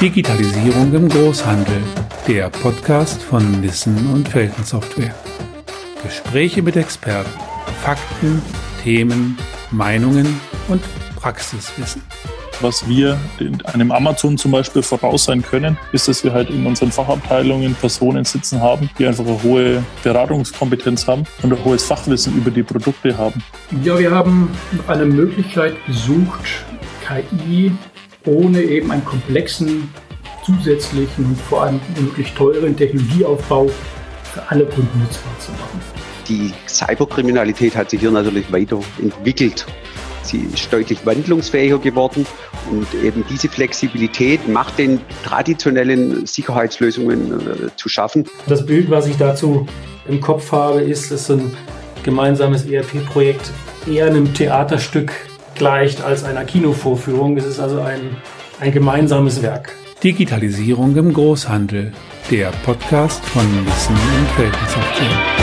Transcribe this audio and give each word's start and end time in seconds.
Digitalisierung 0.00 0.92
im 0.92 1.08
Großhandel, 1.08 1.82
der 2.28 2.50
Podcast 2.50 3.22
von 3.22 3.62
Wissen 3.62 3.96
und 4.12 4.28
Feldensoftware. 4.28 5.14
Gespräche 6.02 6.60
mit 6.60 6.76
Experten, 6.76 7.30
Fakten, 7.82 8.42
Themen, 8.82 9.38
Meinungen 9.70 10.38
und 10.68 10.82
Praxiswissen. 11.16 12.02
Was 12.60 12.86
wir 12.86 13.18
einem 13.72 13.90
Amazon 13.90 14.36
zum 14.36 14.52
Beispiel 14.52 14.82
voraus 14.82 15.24
sein 15.24 15.40
können, 15.40 15.78
ist, 15.92 16.08
dass 16.08 16.22
wir 16.22 16.34
halt 16.34 16.50
in 16.50 16.66
unseren 16.66 16.92
Fachabteilungen 16.92 17.74
Personen 17.74 18.26
sitzen 18.26 18.60
haben, 18.60 18.90
die 18.98 19.06
einfach 19.06 19.24
eine 19.24 19.42
hohe 19.42 19.82
Beratungskompetenz 20.02 21.06
haben 21.06 21.24
und 21.42 21.54
ein 21.54 21.64
hohes 21.64 21.84
Fachwissen 21.84 22.36
über 22.36 22.50
die 22.50 22.62
Produkte 22.62 23.16
haben. 23.16 23.42
Ja, 23.82 23.98
wir 23.98 24.10
haben 24.10 24.50
eine 24.88 25.06
Möglichkeit 25.06 25.74
gesucht, 25.86 26.66
KI 27.06 27.72
ohne 28.26 28.60
eben 28.62 28.90
einen 28.90 29.04
komplexen, 29.04 29.88
zusätzlichen 30.44 31.24
und 31.24 31.40
vor 31.40 31.62
allem 31.62 31.80
wirklich 31.96 32.32
teuren 32.34 32.76
Technologieaufbau 32.76 33.68
für 34.32 34.42
alle 34.48 34.64
Kunden 34.66 35.00
nutzbar 35.00 35.32
zu 35.38 35.52
machen. 35.52 35.80
Die 36.28 36.52
Cyberkriminalität 36.68 37.76
hat 37.76 37.90
sich 37.90 38.00
hier 38.00 38.10
natürlich 38.10 38.50
weiterentwickelt. 38.52 39.66
Sie 40.22 40.48
ist 40.52 40.72
deutlich 40.72 40.98
wandlungsfähiger 41.06 41.78
geworden 41.78 42.26
und 42.70 42.86
eben 43.04 43.24
diese 43.30 43.48
Flexibilität 43.48 44.48
macht 44.48 44.78
den 44.78 45.00
traditionellen 45.24 46.26
Sicherheitslösungen 46.26 47.32
äh, 47.32 47.76
zu 47.76 47.88
schaffen. 47.88 48.24
Das 48.48 48.66
Bild, 48.66 48.90
was 48.90 49.06
ich 49.06 49.16
dazu 49.16 49.66
im 50.08 50.20
Kopf 50.20 50.50
habe, 50.50 50.80
ist, 50.80 51.12
dass 51.12 51.30
ein 51.30 51.56
gemeinsames 52.02 52.66
ERP-Projekt 52.66 53.52
eher 53.88 54.06
einem 54.06 54.34
Theaterstück 54.34 55.12
gleicht 55.56 56.02
als 56.02 56.24
einer 56.24 56.44
Kinovorführung. 56.44 57.36
Es 57.36 57.44
ist 57.44 57.60
also 57.60 57.80
ein, 57.80 58.16
ein 58.60 58.72
gemeinsames 58.72 59.42
Werk. 59.42 59.72
Digitalisierung 60.02 60.94
im 60.96 61.12
Großhandel, 61.12 61.92
der 62.30 62.52
Podcast 62.64 63.24
von 63.24 63.44
Wissen 63.66 63.94
und 63.94 64.38
Weltensoftware. 64.38 65.35